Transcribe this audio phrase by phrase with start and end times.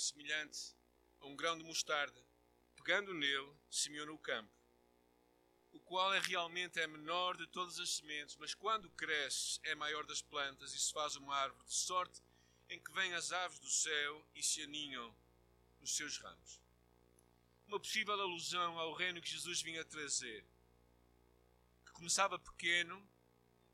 [0.00, 0.74] semelhante
[1.20, 2.24] a um grão de mostarda.
[2.76, 4.50] Pegando nele, semeou no campo,
[5.72, 10.04] o qual é realmente é menor de todas as sementes, mas quando cresce é maior
[10.04, 12.20] das plantas e se faz uma árvore, de sorte
[12.68, 15.14] em que vêm as aves do céu e se aninham
[15.80, 16.60] nos seus ramos.
[17.66, 20.44] Uma possível alusão ao reino que Jesus vinha trazer,
[21.84, 23.06] que começava pequeno,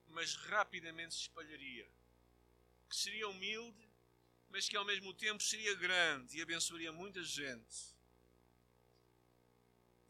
[0.09, 1.89] mas rapidamente se espalharia,
[2.89, 3.86] que seria humilde,
[4.51, 7.97] mas que ao mesmo tempo seria grande e abençoaria muita gente.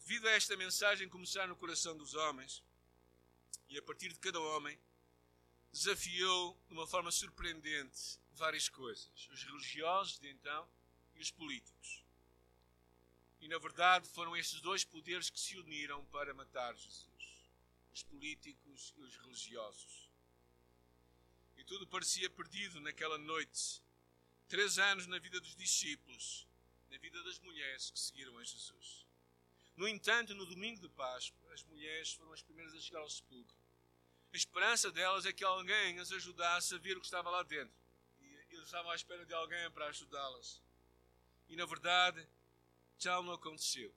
[0.00, 2.62] Devido a esta mensagem começar no coração dos homens,
[3.68, 4.78] e a partir de cada homem,
[5.72, 10.68] desafiou de uma forma surpreendente várias coisas: os religiosos de então
[11.14, 12.04] e os políticos.
[13.40, 17.50] E na verdade foram estes dois poderes que se uniram para matar Jesus:
[17.92, 20.08] os políticos e os religiosos.
[21.56, 23.82] E tudo parecia perdido naquela noite.
[24.48, 26.46] Três anos na vida dos discípulos,
[26.90, 29.06] na vida das mulheres que seguiram a Jesus.
[29.76, 33.56] No entanto, no domingo de Páscoa, as mulheres foram as primeiras a chegar ao sepulcro.
[34.32, 37.74] A esperança delas é que alguém as ajudasse a ver o que estava lá dentro.
[38.20, 40.62] E eles estavam à espera de alguém para ajudá-las.
[41.48, 42.26] E na verdade,
[43.02, 43.94] tal não aconteceu.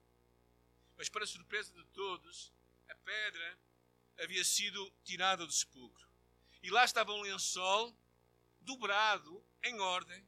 [0.96, 2.52] Mas, para surpresa de todos,
[2.88, 3.58] a pedra
[4.18, 6.06] havia sido tirada do sepulcro.
[6.62, 7.96] E lá estava um lençol
[8.60, 10.22] dobrado em ordem,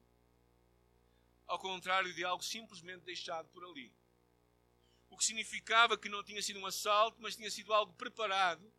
[1.47, 3.93] ao contrário de algo simplesmente deixado por ali.
[5.11, 8.73] O que significava que não tinha sido um assalto, mas tinha sido algo preparado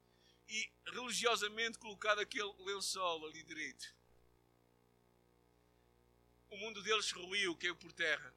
[0.48, 3.94] e religiosamente colocado aquele lençol ali direito.
[6.50, 8.34] O mundo deles ruiu, caiu por terra.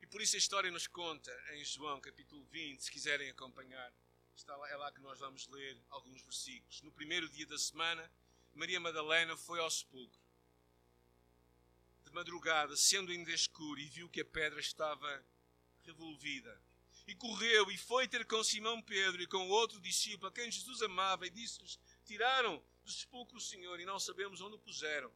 [0.00, 3.92] E por isso a história nos conta em João capítulo 20, se quiserem acompanhar.
[4.34, 6.80] Está lá, é lá que nós vamos ler alguns versículos.
[6.82, 8.10] No primeiro dia da semana,
[8.54, 10.20] Maria Madalena foi ao sepulcro.
[12.10, 15.24] De madrugada, sendo ainda escuro, e viu que a pedra estava
[15.84, 16.60] revolvida.
[17.06, 20.82] E correu e foi ter com Simão Pedro e com outro discípulo, a quem Jesus
[20.82, 25.12] amava, e disse-lhes: Tiraram do sepulcro o Senhor e não sabemos onde o puseram.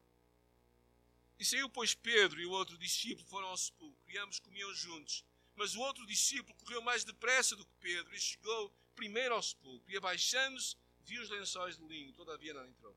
[1.37, 5.25] E saiu, pois, Pedro e o outro discípulo foram ao sepulcro, e ambos comiam juntos.
[5.57, 9.93] Mas o outro discípulo correu mais depressa do que Pedro e chegou primeiro ao sepulcro,
[9.93, 12.97] e abaixando-se, viu os lençóis de linho, todavia não entrou.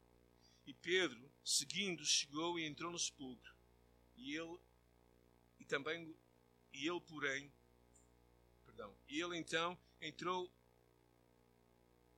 [0.67, 3.56] E Pedro, seguindo, chegou e entrou no sepulcro.
[4.17, 4.59] E ele,
[5.59, 6.13] e também,
[6.73, 7.51] e ele, porém,
[8.65, 10.51] perdão, e ele então entrou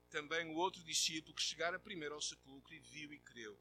[0.09, 3.59] também o outro discípulo que chegara primeiro ao sepulcro e viu e creu,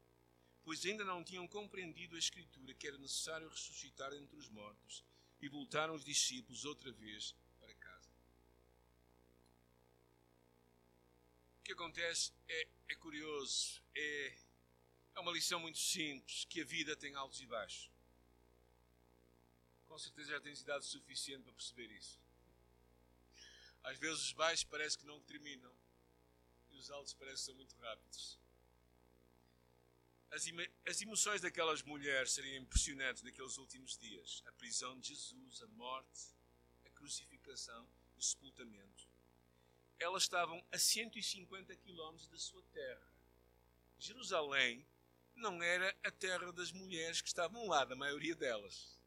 [0.63, 5.03] pois ainda não tinham compreendido a Escritura que era necessário ressuscitar entre os mortos,
[5.41, 8.09] e voltaram os discípulos outra vez para casa.
[11.59, 14.37] O que acontece é, é curioso, é,
[15.15, 17.89] é uma lição muito simples, que a vida tem altos e baixos.
[19.99, 22.17] Certeza já tens idade suficiente para perceber isso.
[23.83, 25.73] Às vezes os baixos parece que não terminam
[26.69, 28.39] e os altos parecem ser muito rápidos.
[30.31, 30.45] As,
[30.85, 36.29] as emoções daquelas mulheres seriam impressionantes naqueles últimos dias: a prisão de Jesus, a morte,
[36.85, 37.87] a crucificação
[38.17, 39.07] o sepultamento.
[39.97, 43.11] Elas estavam a 150 quilómetros da sua terra.
[43.97, 44.85] Jerusalém
[45.35, 48.98] não era a terra das mulheres que estavam lá, da maioria delas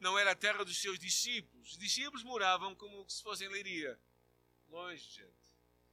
[0.00, 1.72] não era a terra dos seus discípulos.
[1.72, 3.98] Os discípulos moravam como se fossem Leiria,
[4.68, 5.48] longe, gente.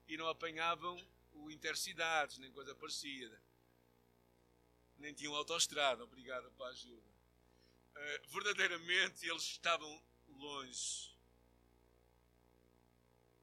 [0.07, 0.95] E não apanhavam
[1.33, 3.41] o intercidades, nem coisa parecida.
[4.97, 7.15] Nem tinham autoestrada, obrigado pela ajuda.
[7.95, 11.15] Uh, verdadeiramente eles estavam longe.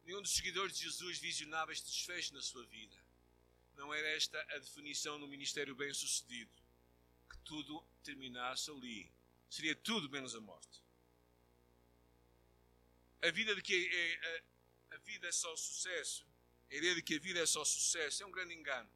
[0.04, 2.96] Nenhum dos seguidores de Jesus visionava este desfecho na sua vida.
[3.76, 6.52] Não era esta a definição do ministério bem-sucedido.
[7.30, 9.10] Que tudo terminasse ali
[9.52, 10.82] seria tudo menos a morte.
[13.20, 14.42] A vida de que é,
[14.90, 16.26] a, a vida é só sucesso,
[16.70, 18.90] a ideia de que a vida é só sucesso é um grande engano.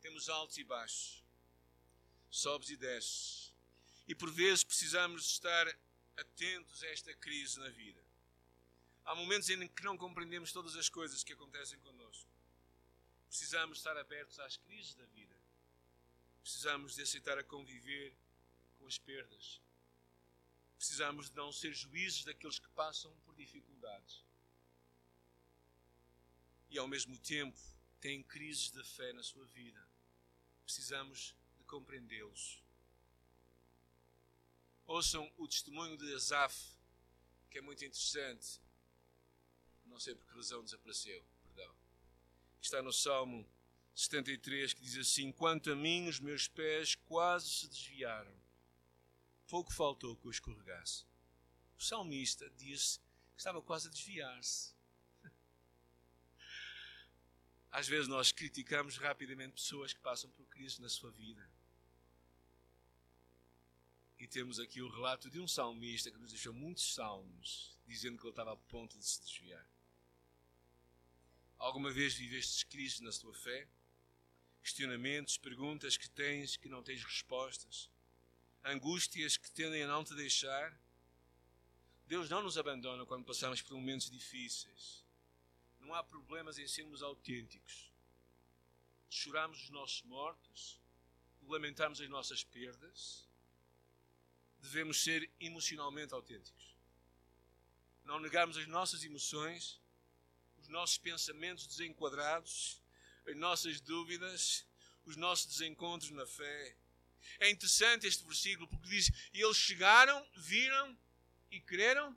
[0.00, 1.22] Temos altos e baixos,
[2.28, 3.54] sobes e desces.
[4.08, 5.66] E por vezes precisamos estar
[6.16, 8.02] atentos a esta crise na vida.
[9.04, 12.28] Há momentos em que não compreendemos todas as coisas que acontecem connosco.
[13.28, 15.36] Precisamos estar abertos às crises da vida.
[16.42, 18.12] Precisamos de aceitar a conviver
[18.84, 19.62] com as perdas.
[20.76, 24.22] Precisamos de não ser juízes daqueles que passam por dificuldades.
[26.68, 27.58] E ao mesmo tempo
[27.98, 29.82] têm crises de fé na sua vida.
[30.66, 32.62] Precisamos de compreendê-los.
[34.86, 36.54] Ouçam o testemunho de Asaf,
[37.50, 38.60] que é muito interessante.
[39.86, 41.74] Não sei por que razão desapareceu, perdão.
[42.60, 43.48] Está no Salmo
[43.94, 48.43] 73 que diz assim: Quanto a mim, os meus pés quase se desviaram
[49.54, 51.04] pouco faltou que eu escorregasse.
[51.78, 54.74] O salmista disse que estava quase a desviar-se.
[57.70, 61.48] Às vezes nós criticamos rapidamente pessoas que passam por crise na sua vida.
[64.18, 68.24] E temos aqui o relato de um salmista que nos deixou muitos salmos, dizendo que
[68.24, 69.64] ele estava a ponto de se desviar.
[71.58, 73.68] Alguma vez viveste crise na tua fé?
[74.60, 77.93] Questionamentos, perguntas que tens que não tens respostas?
[78.64, 80.74] Angústias que tendem a não te deixar?
[82.06, 85.04] Deus não nos abandona quando passamos por momentos difíceis.
[85.80, 87.92] Não há problemas em sermos autênticos.
[89.10, 90.80] Choramos os nossos mortos,
[91.46, 93.28] lamentarmos as nossas perdas.
[94.60, 96.74] Devemos ser emocionalmente autênticos.
[98.02, 99.78] Não negarmos as nossas emoções,
[100.58, 102.80] os nossos pensamentos desenquadrados,
[103.26, 104.66] as nossas dúvidas,
[105.04, 106.76] os nossos desencontros na fé.
[107.38, 110.98] É interessante este versículo porque diz: E eles chegaram, viram
[111.50, 112.16] e creram,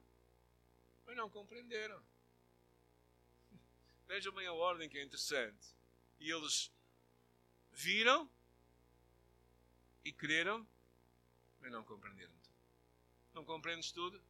[1.05, 2.01] mas não compreenderam.
[4.07, 5.75] Vejam bem a ordem que é interessante.
[6.19, 6.71] E eles
[7.71, 8.29] viram
[10.03, 10.67] e creram,
[11.59, 12.55] mas não compreenderam tudo.
[13.33, 14.21] Não compreendes tudo?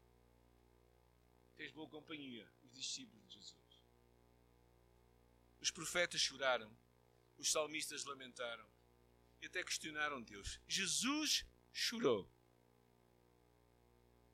[1.56, 3.58] Tens boa companhia, os discípulos de Jesus.
[5.60, 6.72] Os profetas choraram,
[7.38, 8.77] os salmistas lamentaram
[9.42, 10.60] e até questionaram Deus.
[10.68, 12.30] Jesus chorou.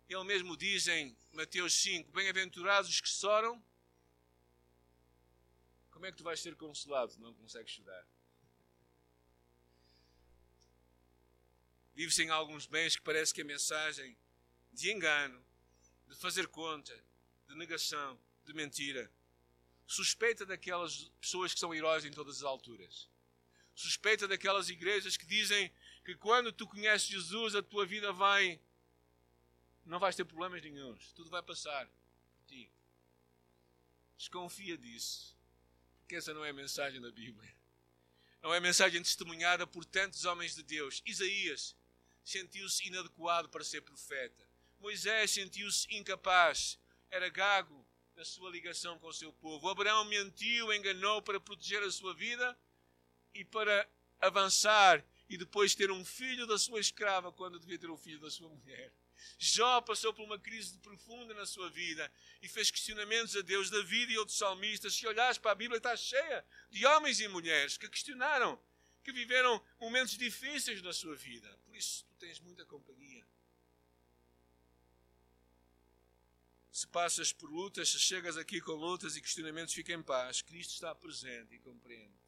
[0.08, 3.64] Ele mesmo diz em Mateus 5: Bem-aventurados os que choram.
[5.92, 8.08] Como é que tu vais ser consolado se não consegues chorar?
[11.96, 14.18] Vive-se em alguns bens que parece que a mensagem
[14.72, 15.44] de engano,
[16.08, 16.94] de fazer conta,
[17.48, 19.12] de negação, de mentira,
[19.86, 23.10] suspeita daquelas pessoas que são heróis em todas as alturas.
[23.76, 25.72] Suspeita daquelas igrejas que dizem
[26.04, 28.60] que quando tu conheces Jesus, a tua vida vai.
[29.86, 31.12] Não vais ter problemas nenhums.
[31.14, 32.72] Tudo vai passar por ti.
[34.18, 35.36] Desconfia disso.
[36.00, 37.54] Porque essa não é a mensagem da Bíblia.
[38.42, 41.02] Não é a mensagem testemunhada por tantos homens de Deus.
[41.06, 41.76] Isaías
[42.24, 44.48] sentiu-se inadequado para ser profeta.
[44.80, 46.78] Moisés sentiu-se incapaz.
[47.10, 47.86] Era gago
[48.16, 49.70] na sua ligação com o seu povo.
[49.70, 52.58] Abraão mentiu, enganou para proteger a sua vida
[53.34, 53.90] e para
[54.20, 58.30] avançar e depois ter um filho da sua escrava quando devia ter um filho da
[58.30, 58.94] sua mulher.
[59.38, 63.70] Jó passou por uma crise profunda na sua vida e fez questionamentos a Deus.
[63.70, 67.78] David e outros salmistas, se olhares para a Bíblia, está cheia de homens e mulheres
[67.78, 68.60] que questionaram,
[69.04, 71.50] que viveram momentos difíceis na sua vida.
[71.66, 73.26] Por isso, tu tens muita companhia.
[76.72, 80.42] Se passas por lutas, se chegas aqui com lutas e questionamentos, fica em paz.
[80.42, 82.23] Cristo está presente e compreende.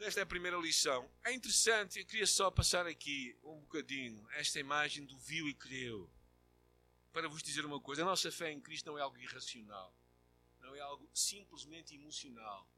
[0.00, 1.08] Esta é a primeira lição.
[1.24, 6.10] É interessante, eu queria só passar aqui um bocadinho esta imagem do viu e creu.
[7.12, 9.96] Para vos dizer uma coisa: a nossa fé em Cristo não é algo irracional,
[10.60, 12.68] não é algo simplesmente emocional.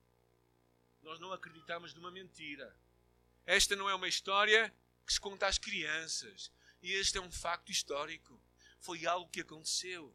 [1.02, 2.76] Nós não acreditamos numa mentira.
[3.46, 4.74] Esta não é uma história
[5.06, 6.50] que se conta às crianças.
[6.82, 8.40] E este é um facto histórico.
[8.78, 10.14] Foi algo que aconteceu.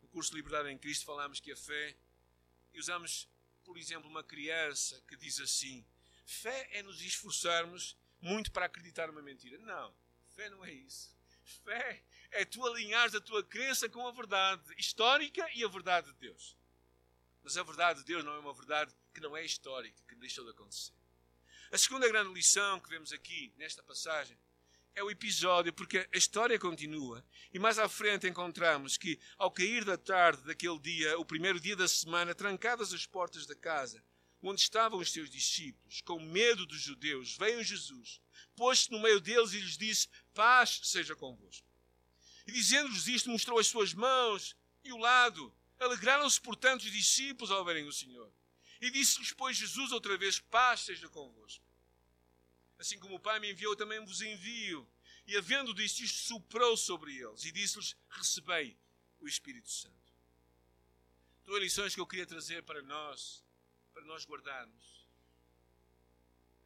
[0.00, 1.96] No curso de Liberdade em Cristo falamos que a fé,
[2.72, 3.28] e usamos,
[3.66, 5.84] por exemplo, uma criança que diz assim:
[6.24, 9.58] fé é nos esforçarmos muito para acreditar numa mentira.
[9.58, 9.94] Não,
[10.30, 11.14] fé não é isso.
[11.64, 16.18] Fé é tu alinhares a tua crença com a verdade histórica e a verdade de
[16.18, 16.56] Deus.
[17.42, 20.44] Mas a verdade de Deus não é uma verdade que não é histórica, que deixou
[20.44, 20.94] de acontecer.
[21.72, 24.38] A segunda grande lição que vemos aqui nesta passagem
[24.96, 27.22] é o episódio, porque a história continua.
[27.52, 31.76] E mais à frente encontramos que, ao cair da tarde daquele dia, o primeiro dia
[31.76, 34.02] da semana, trancadas as portas da casa,
[34.42, 38.22] onde estavam os seus discípulos, com medo dos judeus, veio Jesus,
[38.56, 41.66] pôs-se no meio deles e lhes disse: Paz seja convosco.
[42.46, 45.52] E dizendo-lhes isto, mostrou as suas mãos e o lado.
[45.78, 48.32] Alegraram-se, portanto, os discípulos ao verem o Senhor.
[48.80, 51.65] E disse-lhes, pois, Jesus outra vez: Paz seja convosco.
[52.78, 54.88] Assim como o Pai me enviou, também vos envio.
[55.26, 58.78] E havendo dito isto, soprou sobre eles e disse-lhes: Recebei
[59.20, 60.14] o Espírito Santo.
[61.44, 63.44] Duas lições que eu queria trazer para nós,
[63.92, 65.06] para nós guardarmos.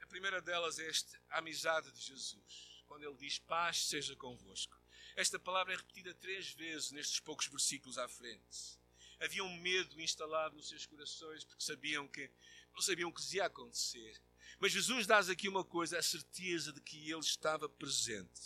[0.00, 4.78] A primeira delas é esta a amizade de Jesus, quando ele diz: Paz seja convosco.
[5.16, 8.78] Esta palavra é repetida três vezes nestes poucos versículos à frente.
[9.20, 12.30] Havia um medo instalado nos seus corações porque sabiam que
[12.72, 14.20] não sabiam o que ia acontecer.
[14.58, 18.40] Mas Jesus dá aqui uma coisa, a certeza de que Ele estava presente.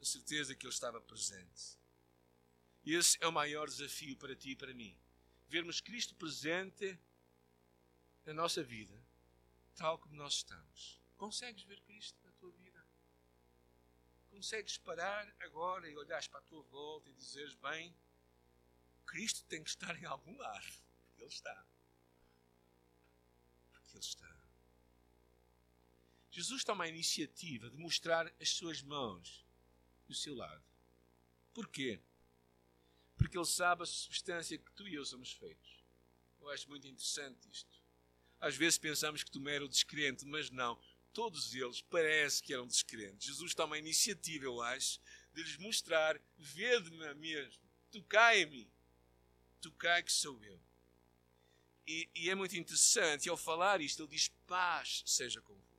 [0.00, 1.78] A certeza de que Ele estava presente.
[2.84, 4.96] Esse é o maior desafio para ti e para mim.
[5.48, 6.98] Vermos Cristo presente
[8.24, 8.94] na nossa vida,
[9.76, 11.00] tal como nós estamos.
[11.16, 12.72] Consegues ver Cristo na tua vida?
[14.32, 17.94] consegues parar agora e olhares para a tua volta e dizeres: bem,
[19.06, 20.66] Cristo tem que estar em algum lado.
[21.18, 21.64] Ele está.
[23.70, 24.31] Porque Ele está.
[26.32, 29.44] Jesus toma a iniciativa de mostrar as suas mãos
[30.08, 30.64] do seu lado.
[31.52, 32.00] Porquê?
[33.18, 35.84] Porque Ele sabe a substância que tu e eu somos feitos.
[36.40, 37.82] Eu acho muito interessante isto.
[38.40, 40.80] Às vezes pensamos que tu era o descrente, mas não.
[41.12, 43.26] Todos eles parece que eram descrentes.
[43.26, 44.98] Jesus toma a iniciativa, eu acho,
[45.34, 48.66] de lhes mostrar: vede-me a mesmo, tocai-me,
[49.60, 50.58] tocai que sou eu.
[51.86, 55.71] E, e, é muito interessante, e ao falar isto, ele diz: paz seja convosco.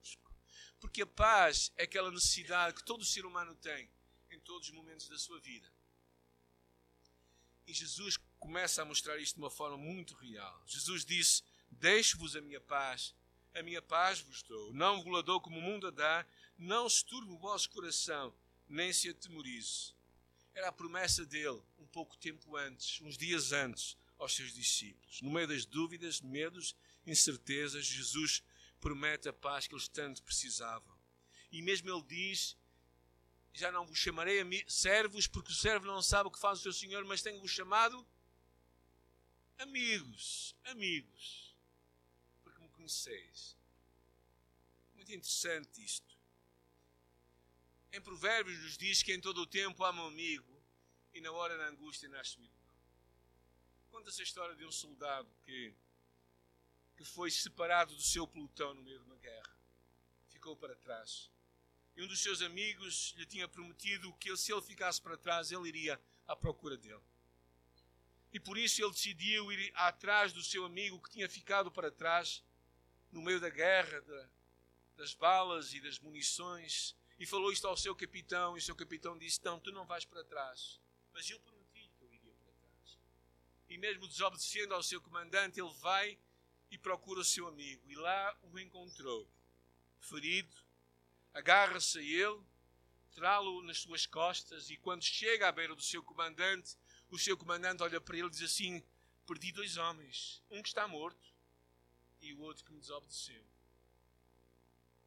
[0.84, 3.90] Porque a paz é aquela necessidade que todo ser humano tem
[4.30, 5.72] em todos os momentos da sua vida.
[7.66, 10.62] E Jesus começa a mostrar isto de uma forma muito real.
[10.66, 13.16] Jesus disse: Deixo-vos a minha paz,
[13.56, 14.74] a minha paz vos dou.
[14.74, 16.25] Não vos dou como o mundo a dá,
[16.58, 18.36] não se turbe o vosso coração,
[18.68, 19.94] nem se atemorize.
[20.54, 25.22] Era a promessa dele, um pouco tempo antes, uns dias antes, aos seus discípulos.
[25.22, 26.75] No meio das dúvidas, medos,
[27.08, 28.44] incertezas, Jesus
[28.84, 30.96] promete a paz que eles tanto precisavam.
[31.52, 32.58] E mesmo ele diz:
[33.54, 36.74] Já não vos chamarei servos, porque o servo não sabe o que faz o seu
[36.74, 38.06] senhor, mas tenho-vos chamado
[39.58, 40.56] amigos.
[40.66, 41.44] Amigos
[42.84, 43.58] conheceis.
[44.94, 46.13] Muito interessante isto.
[47.94, 50.62] Em Provérbios nos diz que em todo o tempo ama um amigo
[51.13, 52.60] e na hora da angústia nasce o irmão.
[53.90, 55.74] Conta-se a história de um soldado que,
[56.95, 59.55] que foi separado do seu pelotão no meio de uma guerra.
[60.29, 61.31] Ficou para trás.
[61.95, 65.67] E um dos seus amigos lhe tinha prometido que se ele ficasse para trás, ele
[65.67, 67.01] iria à procura dele.
[68.31, 72.43] E por isso ele decidiu ir atrás do seu amigo que tinha ficado para trás
[73.12, 74.29] no meio da guerra, da,
[74.97, 79.17] das balas e das munições, e falou isto ao seu capitão, e o seu capitão
[79.17, 80.81] disse: Não, tu não vais para trás.
[81.13, 82.97] Mas eu prometi que eu iria para trás.
[83.69, 86.17] E mesmo desobedecendo ao seu comandante, ele vai
[86.74, 89.30] e procura o seu amigo, e lá o encontrou,
[90.00, 90.58] ferido,
[91.32, 92.42] agarra-se a ele,
[93.13, 96.75] trá-lo nas suas costas, e quando chega à beira do seu comandante,
[97.12, 98.84] o seu comandante olha para ele e diz assim:
[99.27, 101.32] Perdi dois homens, um que está morto
[102.20, 103.46] e o outro que me desobedeceu.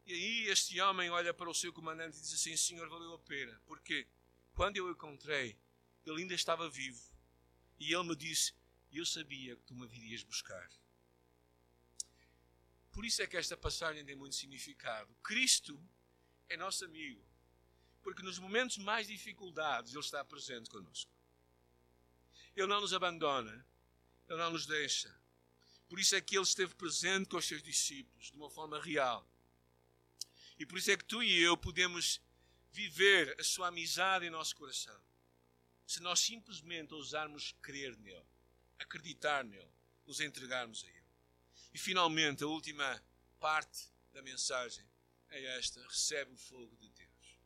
[0.06, 3.18] E aí este homem olha para o seu comandante e diz assim: Senhor, valeu a
[3.18, 4.06] pena, porque
[4.54, 5.58] quando eu o encontrei,
[6.06, 7.02] ele ainda estava vivo.
[7.80, 8.54] E ele me disse:
[8.92, 10.70] Eu sabia que tu me virias buscar.
[12.96, 15.14] Por isso é que esta passagem tem muito significado.
[15.22, 15.78] Cristo
[16.48, 17.22] é nosso amigo,
[18.02, 21.10] porque nos momentos mais dificuldades Ele está presente conosco.
[22.56, 23.52] Ele não nos abandona,
[24.26, 25.14] Ele não nos deixa.
[25.90, 29.28] Por isso é que ele esteve presente com os seus discípulos de uma forma real.
[30.58, 32.18] E por isso é que tu e eu podemos
[32.72, 34.98] viver a sua amizade em nosso coração.
[35.86, 38.24] Se nós simplesmente ousarmos crer nele,
[38.78, 39.70] acreditar nele,
[40.06, 40.95] nos entregarmos a ele.
[41.76, 43.04] E finalmente, a última
[43.38, 44.82] parte da mensagem
[45.28, 47.38] é esta: recebe o fogo de Deus.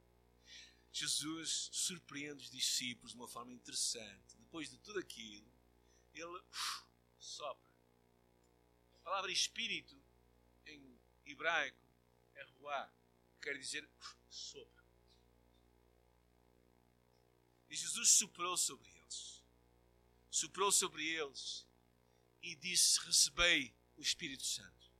[0.92, 4.36] Jesus surpreende os discípulos de uma forma interessante.
[4.36, 5.52] Depois de tudo aquilo,
[6.14, 6.84] ele uf,
[7.18, 7.68] sopra
[8.94, 10.00] a palavra espírito
[10.64, 10.96] em
[11.26, 11.84] hebraico
[12.36, 12.88] é ruá,
[13.42, 13.90] quer dizer
[14.28, 14.86] sopro.
[17.68, 19.42] E Jesus soprou sobre eles.
[20.30, 21.66] Soprou sobre eles
[22.40, 24.90] e disse: Recebei o Espírito Santo.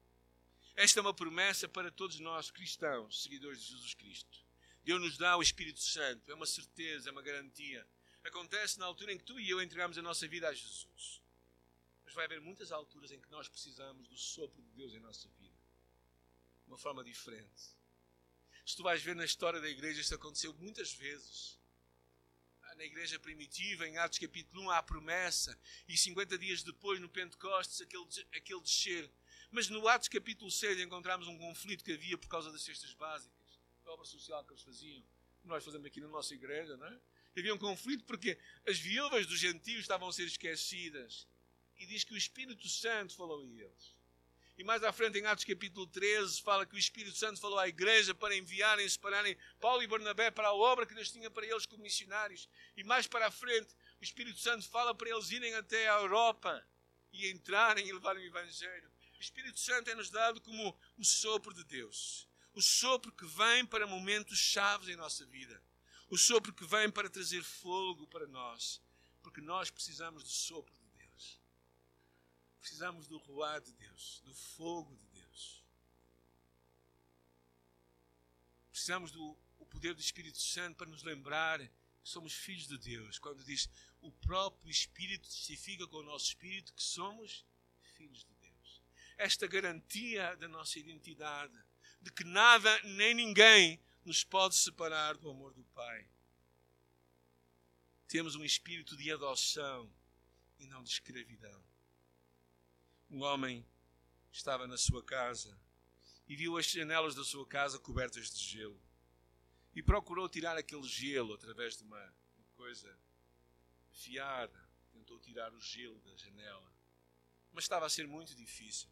[0.77, 4.45] Esta é uma promessa para todos nós cristãos, seguidores de Jesus Cristo.
[4.85, 7.87] Deus nos dá o Espírito Santo, é uma certeza, é uma garantia.
[8.23, 11.23] Acontece na altura em que tu e eu entregamos a nossa vida a Jesus.
[12.05, 15.29] Mas vai haver muitas alturas em que nós precisamos do sopro de Deus em nossa
[15.39, 15.59] vida.
[16.65, 17.77] De uma forma diferente.
[18.67, 21.59] Se tu vais ver na história da igreja, isto aconteceu muitas vezes.
[22.81, 25.55] Na igreja primitiva, em Atos capítulo 1, há a promessa,
[25.87, 29.11] e 50 dias depois, no Pentecostes, aquele, aquele descer.
[29.51, 33.61] Mas no Atos capítulo 6 encontramos um conflito que havia por causa das cestas básicas,
[33.85, 35.03] a obra social que eles faziam,
[35.43, 36.99] que nós fazemos aqui na nossa igreja, não é?
[37.37, 41.29] Havia um conflito porque as viúvas dos gentios estavam a ser esquecidas
[41.77, 43.95] e diz que o Espírito Santo falou a eles.
[44.61, 47.67] E mais à frente, em Atos capítulo 13, fala que o Espírito Santo falou à
[47.67, 51.65] igreja para enviarem separarem Paulo e Barnabé para a obra que Deus tinha para eles
[51.65, 52.47] como missionários.
[52.77, 56.63] E mais para a frente, o Espírito Santo fala para eles irem até a Europa
[57.11, 58.93] e entrarem e levarem o Evangelho.
[59.19, 62.29] O Espírito Santo é-nos dado como o sopro de Deus.
[62.53, 65.59] O sopro que vem para momentos chaves em nossa vida.
[66.11, 68.79] O sopro que vem para trazer fogo para nós.
[69.23, 70.80] Porque nós precisamos do sopro
[72.61, 75.65] Precisamos do ruar de Deus, do fogo de Deus.
[78.71, 79.37] Precisamos do
[79.71, 81.71] poder do Espírito Santo para nos lembrar que
[82.09, 83.19] somos filhos de Deus.
[83.19, 83.71] Quando diz
[84.03, 87.47] o próprio Espírito testifica com o nosso Espírito que somos
[87.97, 88.83] filhos de Deus.
[89.17, 91.57] Esta garantia da nossa identidade,
[92.03, 96.07] de que nada nem ninguém nos pode separar do amor do Pai.
[98.09, 99.91] Temos um espírito de adoção
[100.59, 101.70] e não de escravidão.
[103.11, 103.67] Um homem
[104.31, 105.59] estava na sua casa
[106.29, 108.81] e viu as janelas da sua casa cobertas de gelo.
[109.75, 112.15] E procurou tirar aquele gelo através de uma,
[112.61, 112.95] coisa
[113.91, 114.69] fiada.
[114.93, 116.73] Tentou tirar o gelo da janela.
[117.53, 118.89] Mas estava a ser muito difícil.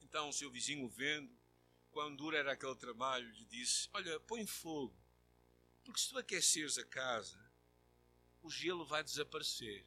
[0.00, 1.36] Então o seu vizinho, vendo
[1.90, 4.96] quão duro era aquele trabalho, lhe disse: Olha, põe fogo,
[5.84, 7.38] porque se tu aqueceres a casa,
[8.42, 9.84] o gelo vai desaparecer.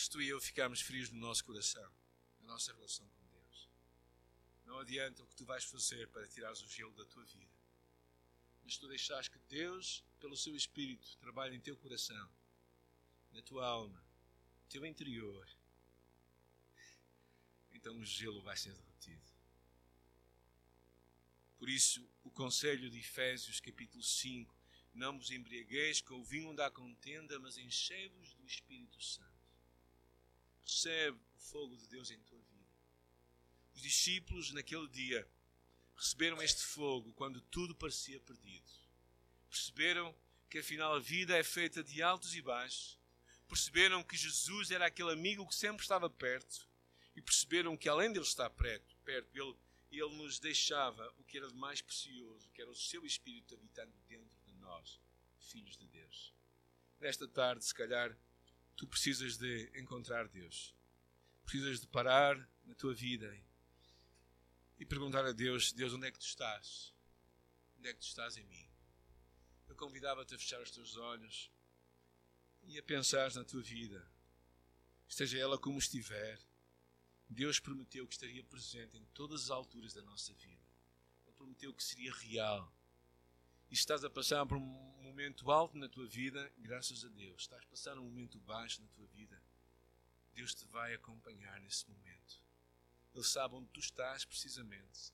[0.00, 1.92] Se tu e eu ficarmos frios no nosso coração,
[2.40, 3.68] na nossa relação com Deus,
[4.64, 7.52] não adianta o que tu vais fazer para tirares o gelo da tua vida.
[8.64, 12.32] Mas tu deixares que Deus, pelo seu Espírito, trabalhe em teu coração,
[13.30, 14.02] na tua alma,
[14.62, 15.46] no teu interior,
[17.70, 19.30] então o gelo vai ser derretido.
[21.58, 24.56] Por isso, o conselho de Efésios, capítulo 5,
[24.94, 29.29] não vos embriagueis com o vinho da contenda, mas enchei-vos do Espírito Santo.
[30.70, 32.70] Recebe o fogo de Deus em tua vida.
[33.74, 35.28] Os discípulos, naquele dia,
[35.96, 38.70] receberam este fogo quando tudo parecia perdido.
[39.48, 40.14] Perceberam
[40.48, 42.96] que afinal a vida é feita de altos e baixos.
[43.48, 46.68] Perceberam que Jesus era aquele amigo que sempre estava perto
[47.16, 49.56] e perceberam que além dele estar perto, perto ele,
[49.90, 53.92] ele nos deixava o que era de mais precioso, que era o seu Espírito habitando
[54.06, 55.00] dentro de nós,
[55.40, 56.32] filhos de Deus.
[57.00, 58.16] Nesta tarde, se calhar,
[58.80, 60.74] tu precisas de encontrar Deus.
[61.44, 62.34] Precisas de parar
[62.64, 63.30] na tua vida
[64.78, 66.94] e perguntar a Deus: Deus, onde é que tu estás?
[67.76, 68.66] Onde é que tu estás em mim?
[69.68, 71.52] Eu convidava-te a fechar os teus olhos
[72.62, 74.10] e a pensar na tua vida,
[75.06, 76.40] esteja ela como estiver.
[77.28, 80.66] Deus prometeu que estaria presente em todas as alturas da nossa vida.
[81.26, 82.74] Ele prometeu que seria real.
[83.70, 84.89] E se estás a passar por um
[85.20, 87.42] momento alto na tua vida, graças a Deus.
[87.42, 89.38] Estás a passar um momento baixo na tua vida,
[90.32, 92.42] Deus te vai acompanhar nesse momento.
[93.14, 95.12] Ele sabe onde tu estás precisamente.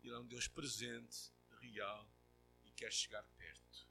[0.00, 2.08] Ele é um Deus presente, real
[2.64, 3.88] e quer chegar perto.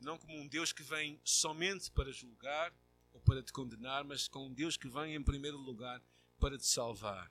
[0.00, 2.72] Não como um Deus que vem somente para julgar
[3.12, 6.02] ou para te condenar, mas com um Deus que vem em primeiro lugar
[6.38, 7.30] para te salvar,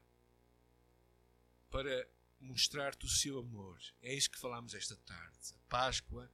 [1.71, 2.07] para
[2.39, 3.81] mostrar-te o seu amor.
[4.03, 5.55] É isso que falamos esta tarde.
[5.55, 6.31] A Páscoa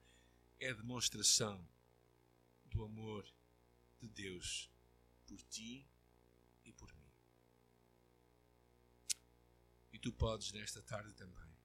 [0.59, 1.67] é demonstração
[2.65, 3.25] do amor
[3.99, 4.69] de Deus
[5.25, 5.87] por ti
[6.63, 7.11] e por mim.
[9.93, 11.55] E tu podes, nesta tarde também,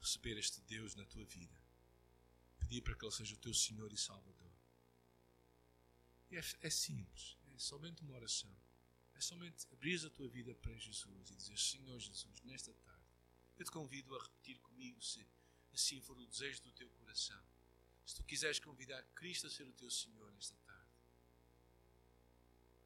[0.00, 1.60] receber este Deus na tua vida.
[2.58, 4.52] Pedir para que Ele seja o teu Senhor e Salvador.
[6.30, 8.54] E é, é simples, é somente uma oração.
[9.14, 13.06] É somente abrir a tua vida para Jesus e dizer: Senhor Jesus, nesta tarde,
[13.56, 15.26] eu te convido a repetir comigo, se
[15.72, 17.42] assim for o desejo do teu coração.
[18.06, 20.90] Se tu quiseres convidar Cristo a ser o teu Senhor nesta tarde,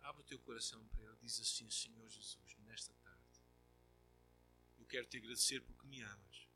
[0.00, 1.16] abre o teu coração para Ele.
[1.20, 3.40] Diz assim: Senhor Jesus, nesta tarde,
[4.78, 6.48] eu quero te agradecer porque me amas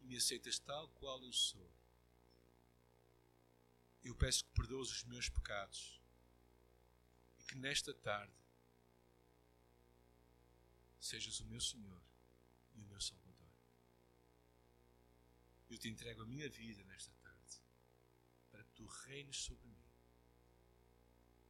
[0.00, 1.70] e me aceitas tal qual eu sou.
[4.02, 6.00] Eu peço que perdoes os meus pecados
[7.46, 8.34] que nesta tarde
[10.98, 12.02] sejas o meu Senhor
[12.74, 13.23] e o meu Salvador.
[15.68, 17.60] Eu te entrego a minha vida nesta tarde
[18.50, 19.84] para que tu reines sobre mim.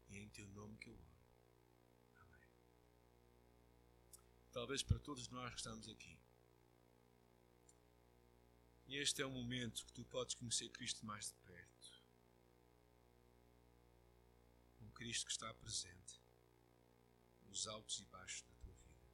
[0.08, 1.26] E é em teu nome que eu oro.
[2.16, 2.48] Amém.
[4.52, 6.18] Talvez para todos nós que estamos aqui.
[8.86, 12.04] E este é o momento que tu podes conhecer Cristo mais de perto.
[14.94, 16.20] Cristo que está presente
[17.42, 19.10] nos altos e baixos da tua vida.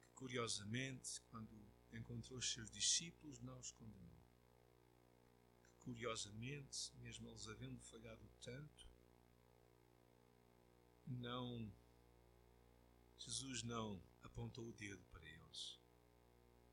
[0.00, 4.20] Que curiosamente, quando encontrou os seus discípulos, não os condenou.
[5.68, 8.88] Que curiosamente, mesmo eles havendo falhado tanto,
[11.06, 11.72] não
[13.18, 15.78] Jesus não apontou o dedo para eles,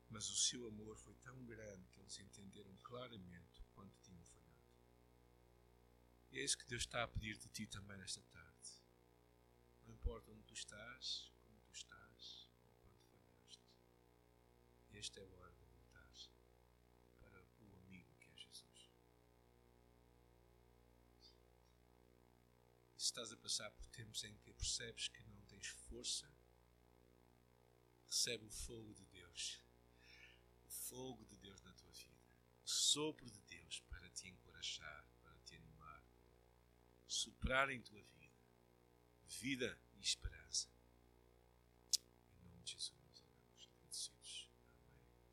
[0.08, 4.48] mas o seu amor foi tão grande que eles entenderam claramente quanto tinham falhado.
[6.30, 8.82] E é isso que Deus está a pedir de ti também nesta tarde.
[9.86, 12.07] Não importa onde tu estás, como tu estás.
[14.98, 16.12] Esta é a hora de voltar
[17.20, 18.90] para o amigo que é Jesus.
[22.96, 26.28] E se estás a passar por tempos em que percebes que não tens força
[28.08, 29.62] recebe o fogo de Deus.
[30.66, 32.26] O fogo de Deus na tua vida.
[32.64, 36.04] O sopro de Deus para te encorajar, para te animar.
[37.06, 38.36] Soprar em tua vida.
[39.28, 40.68] Vida e esperança.